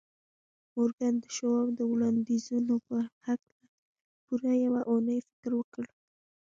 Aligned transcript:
مورګان 0.73 1.15
د 1.23 1.25
شواب 1.35 1.67
د 1.75 1.79
وړانديزونو 1.91 2.75
په 2.87 2.97
هکله 3.25 3.65
پوره 4.25 4.53
يوه 4.65 4.81
اونۍ 4.91 5.19
فکر 5.27 5.51
وکړ. 5.59 5.85